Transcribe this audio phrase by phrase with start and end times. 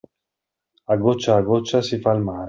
[0.93, 2.39] A goccia a goccia si fa il mare.